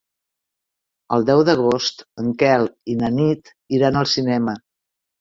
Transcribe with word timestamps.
El 1.17 1.27
deu 1.31 1.43
d'agost 1.51 2.03
en 2.25 2.33
Quel 2.41 2.67
i 2.95 2.99
na 3.05 3.15
Nit 3.21 3.57
iran 3.81 4.05
al 4.05 4.15
cinema. 4.19 4.61